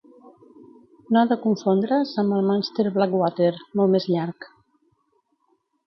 [1.15, 4.53] No ha de confondre's amb el Munster Blackwater, molt més llarg.